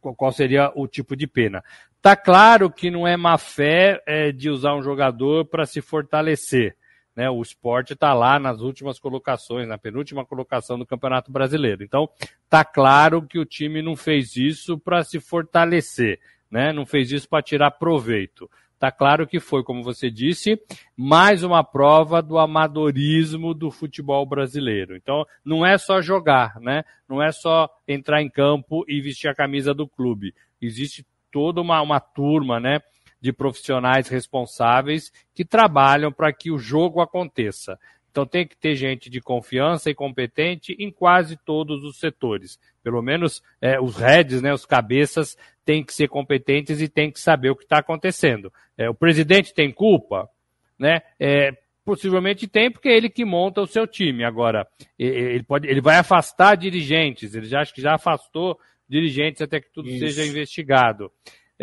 [0.00, 1.64] qual seria o tipo de pena.
[2.00, 6.76] Tá claro que não é má fé é, de usar um jogador para se fortalecer
[7.14, 7.30] né?
[7.30, 11.84] O esporte está lá nas últimas colocações, na penúltima colocação do Campeonato Brasileiro.
[11.84, 12.08] Então,
[12.48, 16.18] tá claro que o time não fez isso para se fortalecer,
[16.50, 16.72] né?
[16.72, 18.48] Não fez isso para tirar proveito.
[18.82, 20.60] Tá claro que foi, como você disse,
[20.96, 24.96] mais uma prova do amadorismo do futebol brasileiro.
[24.96, 26.82] Então, não é só jogar, né?
[27.08, 30.34] Não é só entrar em campo e vestir a camisa do clube.
[30.60, 32.80] Existe toda uma, uma turma, né?
[33.22, 37.78] De profissionais responsáveis que trabalham para que o jogo aconteça.
[38.10, 42.58] Então tem que ter gente de confiança e competente em quase todos os setores.
[42.82, 47.20] Pelo menos é, os heads, né, os cabeças, têm que ser competentes e têm que
[47.20, 48.52] saber o que está acontecendo.
[48.76, 50.28] É, o presidente tem culpa?
[50.76, 51.00] Né?
[51.18, 54.24] É, possivelmente tem, porque é ele que monta o seu time.
[54.24, 54.66] Agora,
[54.98, 58.58] ele, pode, ele vai afastar dirigentes, ele já acho que já afastou
[58.88, 60.00] dirigentes até que tudo Isso.
[60.00, 61.10] seja investigado.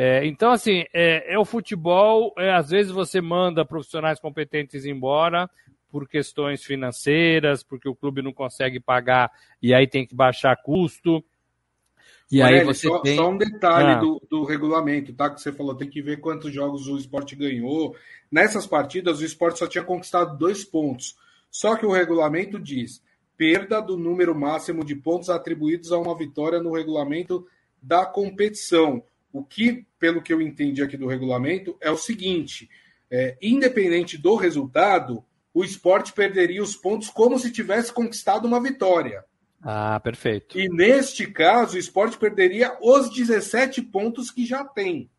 [0.02, 5.50] É, então, assim, é, é, o futebol, é, às vezes você manda profissionais competentes embora
[5.92, 9.30] por questões financeiras, porque o clube não consegue pagar
[9.62, 11.22] e aí tem que baixar custo.
[12.32, 13.18] E aí você só, tem...
[13.18, 14.00] só um detalhe ah.
[14.00, 15.30] do, do regulamento, tá?
[15.30, 17.94] Que você falou, tem que ver quantos jogos o esporte ganhou.
[18.32, 21.18] Nessas partidas, o esporte só tinha conquistado dois pontos.
[21.52, 23.04] Só que o regulamento diz
[23.36, 27.46] perda do número máximo de pontos atribuídos a uma vitória no regulamento
[27.82, 29.04] da competição.
[29.32, 32.70] O que, pelo que eu entendi aqui do regulamento, é o seguinte:
[33.10, 39.24] é, independente do resultado, o esporte perderia os pontos como se tivesse conquistado uma vitória.
[39.62, 40.58] Ah, perfeito.
[40.58, 45.10] E neste caso, o esporte perderia os 17 pontos que já tem.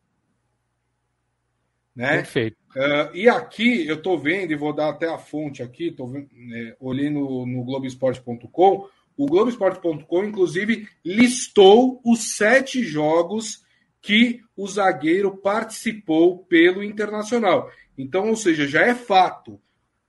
[1.95, 2.17] Né?
[2.17, 2.57] Perfeito.
[2.75, 6.29] Uh, e aqui eu estou vendo, e vou dar até a fonte aqui, tô vendo,
[6.55, 8.89] é, olhei no, no Globoesporte.com.
[9.17, 13.63] O Globoesporte.com, inclusive, listou os sete jogos
[14.01, 17.71] que o zagueiro participou pelo Internacional.
[17.97, 19.61] Então, ou seja, já é fato.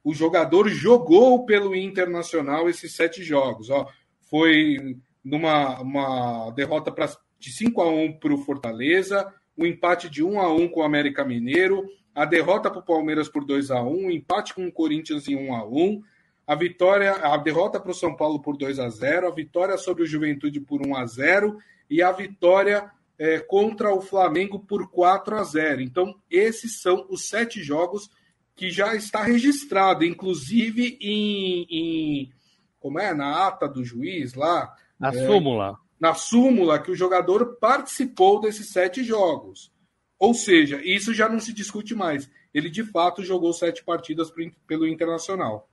[0.03, 3.69] O jogador jogou pelo Internacional esses sete jogos.
[3.69, 3.87] Ó,
[4.29, 10.23] foi numa uma derrota pra, de 5 a 1 para o Fortaleza, um empate de
[10.23, 13.81] 1 a 1 com o América Mineiro, a derrota para o Palmeiras por 2 a
[13.81, 16.01] 1 um empate com o Corinthians em 1 a 1
[16.47, 20.03] a vitória, a derrota para o São Paulo por 2 a 0 a vitória sobre
[20.03, 21.57] o Juventude por 1 a 0
[21.89, 22.89] e a vitória
[23.21, 25.79] é, contra o Flamengo por 4 a 0.
[25.79, 28.09] Então, esses são os sete jogos
[28.55, 32.31] que já está registrado, inclusive em, em
[32.79, 34.75] como é, na ata do juiz lá.
[34.99, 35.77] Na é, súmula.
[35.99, 39.71] Na súmula que o jogador participou desses sete jogos.
[40.17, 42.27] Ou seja, isso já não se discute mais.
[42.51, 44.33] Ele de fato jogou sete partidas
[44.65, 45.69] pelo Internacional.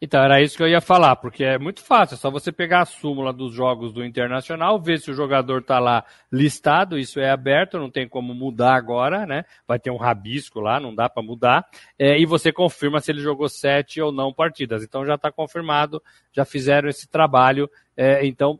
[0.00, 2.82] Então, era isso que eu ia falar, porque é muito fácil, é só você pegar
[2.82, 7.30] a súmula dos jogos do Internacional, ver se o jogador está lá listado, isso é
[7.30, 9.44] aberto, não tem como mudar agora, né?
[9.66, 11.66] Vai ter um rabisco lá, não dá para mudar,
[11.98, 14.82] é, e você confirma se ele jogou sete ou não partidas.
[14.82, 16.02] Então já está confirmado,
[16.32, 18.58] já fizeram esse trabalho, é, então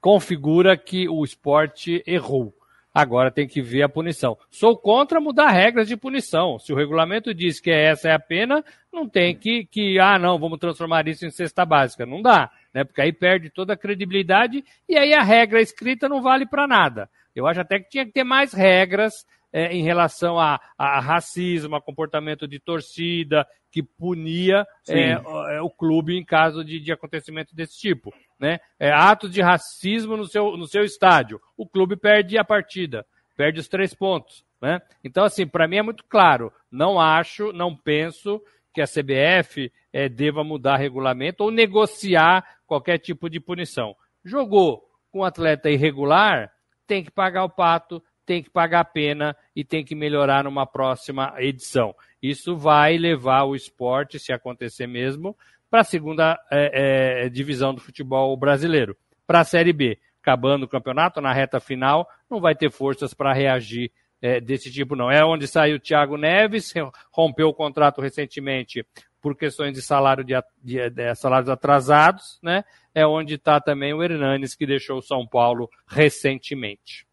[0.00, 2.54] configura que o esporte errou.
[2.96, 4.38] Agora tem que ver a punição.
[4.50, 6.58] Sou contra mudar regras de punição.
[6.58, 10.38] Se o regulamento diz que essa é a pena, não tem que, que ah, não,
[10.38, 12.06] vamos transformar isso em cesta básica.
[12.06, 12.84] Não dá, né?
[12.84, 17.06] Porque aí perde toda a credibilidade e aí a regra escrita não vale para nada.
[17.34, 19.12] Eu acho até que tinha que ter mais regras
[19.56, 25.70] é, em relação a, a, racismo, a comportamento de torcida, que punia é, é, o
[25.70, 28.12] clube em caso de, de acontecimento desse tipo.
[28.38, 28.60] Né?
[28.78, 31.40] É, atos de racismo no seu, no seu estádio.
[31.56, 34.44] O clube perde a partida, perde os três pontos.
[34.60, 34.78] Né?
[35.02, 36.52] Então, assim, para mim é muito claro.
[36.70, 38.42] Não acho, não penso
[38.74, 43.96] que a CBF é, deva mudar regulamento ou negociar qualquer tipo de punição.
[44.22, 46.52] Jogou com um atleta irregular,
[46.86, 50.66] tem que pagar o pato, tem que pagar a pena e tem que melhorar numa
[50.66, 51.94] próxima edição.
[52.20, 55.36] Isso vai levar o esporte, se acontecer mesmo,
[55.70, 58.96] para a segunda é, é, divisão do futebol brasileiro.
[59.26, 63.32] Para a Série B, acabando o campeonato, na reta final, não vai ter forças para
[63.32, 65.10] reagir é, desse tipo, não.
[65.10, 66.72] É onde saiu o Thiago Neves,
[67.12, 68.84] rompeu o contrato recentemente
[69.20, 72.64] por questões de salário de, de, de salários atrasados, né?
[72.94, 77.05] É onde está também o Hernanes, que deixou o São Paulo recentemente.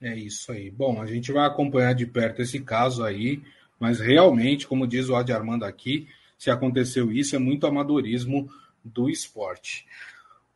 [0.00, 0.70] É isso aí.
[0.70, 3.42] Bom, a gente vai acompanhar de perto esse caso aí,
[3.80, 6.06] mas realmente, como diz o Adi Armando aqui,
[6.38, 8.48] se aconteceu isso, é muito amadorismo
[8.84, 9.84] do esporte.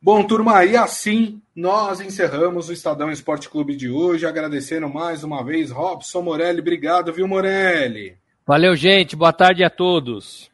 [0.01, 5.45] Bom, turma, e assim nós encerramos o Estadão Esporte Clube de hoje, agradecendo mais uma
[5.45, 6.61] vez Robson Morelli.
[6.61, 8.17] Obrigado, viu, Morelli?
[8.47, 9.15] Valeu, gente.
[9.15, 10.51] Boa tarde a todos.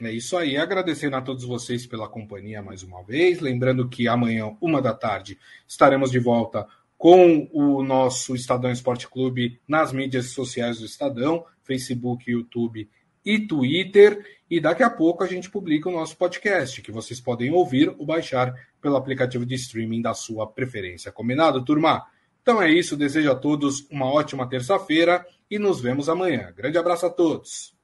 [0.00, 3.40] É isso aí, agradecendo a todos vocês pela companhia mais uma vez.
[3.40, 6.66] Lembrando que amanhã, uma da tarde, estaremos de volta
[6.98, 12.90] com o nosso Estadão Esporte Clube nas mídias sociais do Estadão, Facebook, YouTube
[13.24, 14.26] e Twitter.
[14.50, 18.04] E daqui a pouco a gente publica o nosso podcast, que vocês podem ouvir ou
[18.04, 21.12] baixar pelo aplicativo de streaming da sua preferência.
[21.12, 22.04] Combinado, turma?
[22.42, 26.52] Então é isso, desejo a todos uma ótima terça-feira e nos vemos amanhã.
[26.56, 27.74] Grande abraço a todos.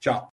[0.00, 0.32] Tchau.